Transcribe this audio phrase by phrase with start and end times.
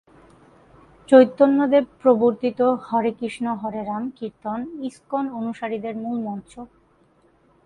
[1.09, 6.55] চৈতন্যদেব প্রবর্তিত ‘হরে কৃষ্ণ হরে রাম’ কীর্তন ইসকন অনুসারীদের মূল মন্ত্র।